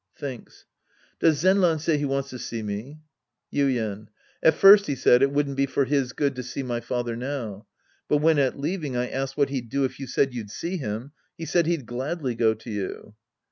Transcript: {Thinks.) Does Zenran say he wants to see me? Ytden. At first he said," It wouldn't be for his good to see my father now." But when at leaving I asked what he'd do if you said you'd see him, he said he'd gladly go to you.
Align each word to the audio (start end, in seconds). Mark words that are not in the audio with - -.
{Thinks.) 0.17 0.65
Does 1.19 1.37
Zenran 1.43 1.79
say 1.79 1.99
he 1.99 2.05
wants 2.05 2.31
to 2.31 2.39
see 2.39 2.63
me? 2.63 3.01
Ytden. 3.53 4.07
At 4.41 4.55
first 4.55 4.87
he 4.87 4.95
said," 4.95 5.21
It 5.21 5.29
wouldn't 5.31 5.57
be 5.57 5.67
for 5.67 5.85
his 5.85 6.11
good 6.11 6.35
to 6.37 6.41
see 6.41 6.63
my 6.63 6.79
father 6.79 7.15
now." 7.15 7.67
But 8.09 8.17
when 8.17 8.39
at 8.39 8.57
leaving 8.59 8.97
I 8.97 9.09
asked 9.09 9.37
what 9.37 9.49
he'd 9.49 9.69
do 9.69 9.83
if 9.83 9.99
you 9.99 10.07
said 10.07 10.33
you'd 10.33 10.49
see 10.49 10.77
him, 10.77 11.11
he 11.37 11.45
said 11.45 11.67
he'd 11.67 11.85
gladly 11.85 12.33
go 12.33 12.55
to 12.55 12.71
you. 12.71 13.13